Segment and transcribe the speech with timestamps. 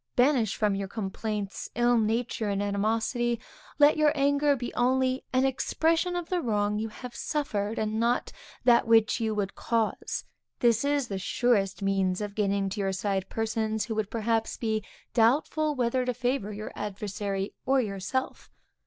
[0.15, 3.39] Banish from your complaints ill nature and animosity;
[3.77, 8.29] let your anger be only an expression of the wrong you have suffered, and not
[8.31, 10.25] of that which you would cause;
[10.59, 14.83] this is the surest means of gaining to your side persons who would perhaps be
[15.13, 18.49] doubtful whether to favor your adversary or yourself.